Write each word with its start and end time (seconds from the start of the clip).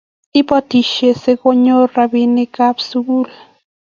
Ipotisiei 0.41 1.19
si 1.21 1.31
konyor 1.41 1.87
rapinik 1.95 2.55
ab 2.67 2.77
sukul 2.89 3.25